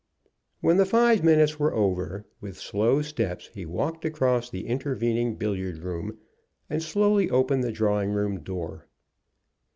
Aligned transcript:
When 0.61 0.77
the 0.77 0.85
five 0.87 1.23
minutes 1.23 1.59
were 1.59 1.75
over, 1.75 2.25
with 2.39 2.57
slow 2.57 3.03
steps 3.03 3.51
he 3.53 3.67
walked 3.67 4.03
across 4.03 4.49
the 4.49 4.65
intervening 4.65 5.35
billiard 5.35 5.77
room, 5.77 6.17
and 6.71 6.81
slowly 6.81 7.29
opened 7.29 7.63
the 7.63 7.71
drawing 7.71 8.09
room 8.09 8.39
door. 8.39 8.87